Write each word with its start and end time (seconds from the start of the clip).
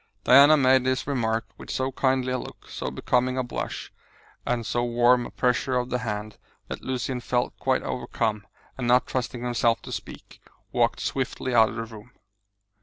Diana 0.23 0.57
made 0.57 0.83
this 0.83 1.05
remark 1.05 1.45
with 1.59 1.69
so 1.69 1.91
kindly 1.91 2.31
a 2.33 2.37
look, 2.39 2.67
so 2.67 2.89
becoming 2.89 3.37
a 3.37 3.43
blush, 3.43 3.93
and 4.47 4.65
so 4.65 4.83
warm 4.83 5.27
a 5.27 5.29
pressure 5.29 5.77
of 5.77 5.91
the 5.91 5.99
hand, 5.99 6.39
that 6.69 6.81
Lucian 6.81 7.19
felt 7.19 7.53
quite 7.59 7.83
overcome, 7.83 8.47
and 8.79 8.87
not 8.87 9.05
trusting 9.05 9.43
himself 9.43 9.79
to 9.83 9.91
speak, 9.91 10.41
walked 10.71 11.01
swiftly 11.01 11.53
out 11.53 11.69
of 11.69 11.75
the 11.75 11.83
room. 11.85 12.13